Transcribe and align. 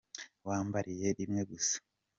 Wambabariye 0.47 1.07
rimwe 1.17 1.41
gusa. 1.49 1.77